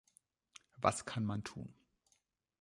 Was 0.81 1.05
kann 1.05 1.23
man 1.23 1.43
tun? 1.43 1.71